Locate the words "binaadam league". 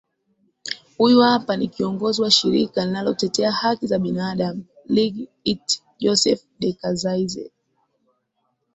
3.99-5.27